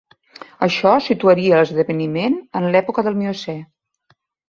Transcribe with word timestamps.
Això 0.67 0.93
situaria 1.09 1.61
l'esdeveniment 1.61 2.41
en 2.63 2.69
l'època 2.73 3.09
del 3.11 3.23
Miocè. 3.23 3.61